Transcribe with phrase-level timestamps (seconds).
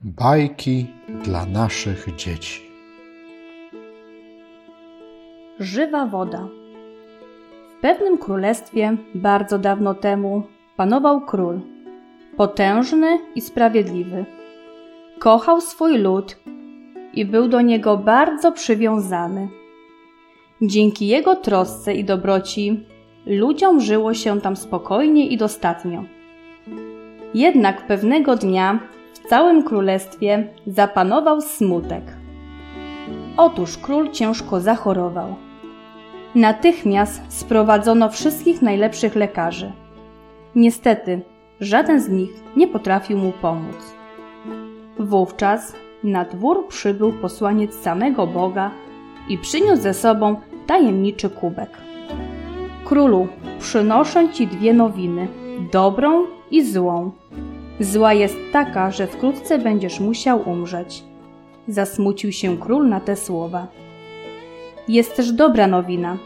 [0.00, 0.86] Bajki
[1.24, 2.62] dla naszych dzieci.
[5.58, 6.48] Żywa woda.
[7.70, 10.42] W pewnym królestwie bardzo dawno temu
[10.76, 11.60] panował król,
[12.36, 14.24] potężny i sprawiedliwy.
[15.18, 16.36] Kochał swój lud
[17.14, 19.48] i był do niego bardzo przywiązany.
[20.62, 22.84] Dzięki jego trosce i dobroci
[23.26, 26.04] ludziom żyło się tam spokojnie i dostatnio.
[27.34, 28.80] Jednak pewnego dnia
[29.28, 32.02] w całym królestwie zapanował smutek.
[33.36, 35.34] Otóż król ciężko zachorował.
[36.34, 39.72] Natychmiast sprowadzono wszystkich najlepszych lekarzy.
[40.54, 41.20] Niestety,
[41.60, 43.94] żaden z nich nie potrafił mu pomóc.
[44.98, 48.70] Wówczas na dwór przybył posłaniec samego Boga
[49.28, 50.36] i przyniósł ze sobą
[50.66, 51.70] tajemniczy kubek.
[52.84, 55.28] Królu, przynoszę ci dwie nowiny,
[55.72, 57.12] dobrą i złą.
[57.80, 61.04] Zła jest taka, że wkrótce będziesz musiał umrzeć.
[61.68, 63.66] Zasmucił się król na te słowa.
[64.88, 66.18] Jest też dobra nowina.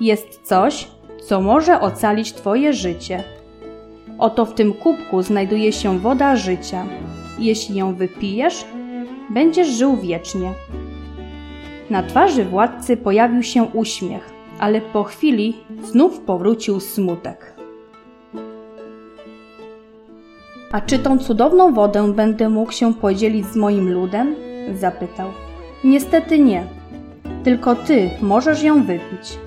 [0.00, 0.88] Jest coś,
[1.24, 3.24] co może ocalić Twoje życie.
[4.18, 6.86] Oto w tym kubku znajduje się woda życia.
[7.38, 8.64] Jeśli ją wypijesz,
[9.30, 10.52] będziesz żył wiecznie.
[11.90, 17.53] Na twarzy władcy pojawił się uśmiech, ale po chwili znów powrócił smutek.
[20.74, 24.34] A czy tą cudowną wodę będę mógł się podzielić z moim ludem?
[24.78, 25.28] zapytał.
[25.84, 26.64] Niestety nie.
[27.44, 29.38] Tylko ty możesz ją wypić.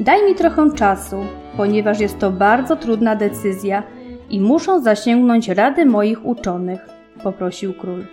[0.00, 1.16] Daj mi trochę czasu,
[1.56, 3.82] ponieważ jest to bardzo trudna decyzja
[4.30, 6.80] i muszą zasięgnąć rady moich uczonych,
[7.22, 8.04] poprosił król.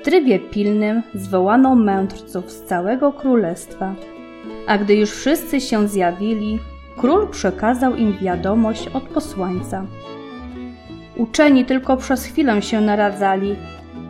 [0.00, 3.94] W trybie pilnym zwołano mędrców z całego królestwa,
[4.66, 6.58] a gdy już wszyscy się zjawili,
[6.96, 9.86] król przekazał im wiadomość od posłańca.
[11.16, 13.56] Uczeni tylko przez chwilę się naradzali,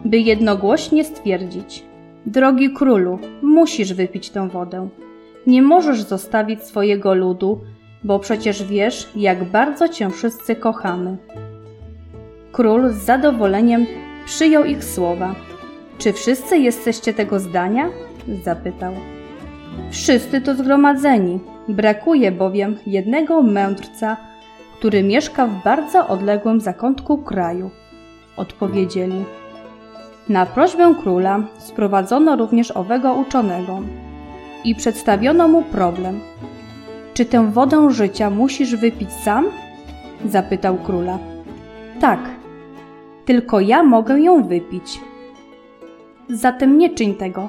[0.04, 1.84] by jednogłośnie stwierdzić:
[2.26, 4.88] Drogi królu, musisz wypić tę wodę.
[5.46, 7.60] Nie możesz zostawić swojego ludu,
[8.04, 11.16] bo przecież wiesz, jak bardzo cię wszyscy kochamy.
[12.52, 13.86] Król z zadowoleniem
[14.26, 15.34] przyjął ich słowa.
[15.98, 17.88] Czy wszyscy jesteście tego zdania?
[18.44, 18.92] zapytał.
[19.90, 21.40] Wszyscy to zgromadzeni.
[21.68, 24.16] Brakuje bowiem jednego mędrca,
[24.78, 27.70] który mieszka w bardzo odległym zakątku kraju,
[28.36, 29.24] odpowiedzieli.
[30.28, 33.80] Na prośbę króla sprowadzono również owego uczonego
[34.64, 36.20] i przedstawiono mu problem.
[37.14, 39.46] Czy tę wodę życia musisz wypić sam?
[40.24, 41.18] zapytał króla.
[42.00, 42.20] Tak,
[43.24, 45.00] tylko ja mogę ją wypić.
[46.28, 47.48] Zatem nie czyń tego,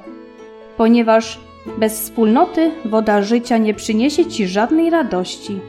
[0.78, 1.40] ponieważ
[1.78, 5.60] bez wspólnoty woda życia nie przyniesie ci żadnej radości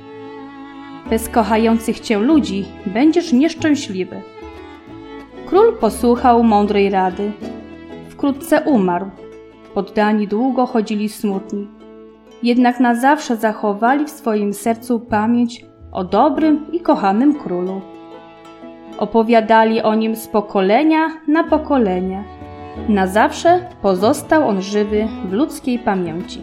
[1.10, 4.22] bez kochających cię ludzi będziesz nieszczęśliwy.
[5.46, 7.32] Król posłuchał mądrej rady.
[8.08, 9.10] Wkrótce umarł.
[9.74, 11.68] Poddani długo chodzili smutni.
[12.42, 17.80] Jednak na zawsze zachowali w swoim sercu pamięć o dobrym i kochanym królu.
[18.98, 22.24] Opowiadali o nim z pokolenia na pokolenie.
[22.88, 26.40] Na zawsze pozostał on żywy w ludzkiej pamięci.